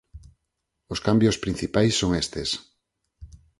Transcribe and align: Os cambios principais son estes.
Os 0.93 0.99
cambios 1.07 1.37
principais 1.43 1.93
son 2.01 2.11
estes. 2.23 2.49